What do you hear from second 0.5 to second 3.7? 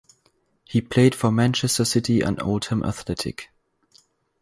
He played for Manchester City and Oldham Athletic.